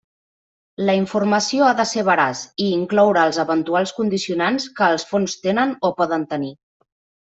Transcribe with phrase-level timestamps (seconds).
[0.89, 5.79] La informació ha de ser veraç i incloure els eventuals condicionants que els fons tenen
[5.93, 6.57] o poden tenir.